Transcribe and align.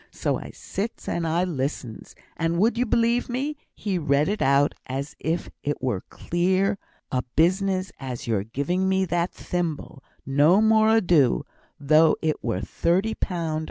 So 0.09 0.39
I 0.39 0.49
sits 0.49 1.07
and 1.07 1.27
I 1.27 1.43
listens. 1.43 2.15
And 2.35 2.57
would 2.57 2.75
you 2.75 2.87
belie' 2.87 3.21
me, 3.29 3.55
he 3.75 3.99
read 3.99 4.29
it 4.29 4.41
out 4.41 4.73
as 4.87 5.15
if 5.19 5.51
it 5.61 5.79
were 5.79 5.97
as 6.11 6.19
clear 6.27 6.79
a 7.11 7.21
business 7.35 7.91
as 7.99 8.25
your 8.25 8.43
giving 8.43 8.89
me 8.89 9.05
that 9.05 9.31
thimble 9.31 10.03
no 10.25 10.59
more 10.59 10.89
ado, 10.97 11.45
though 11.79 12.15
it 12.23 12.43
were 12.43 12.61
thirty 12.61 13.13
pound! 13.13 13.59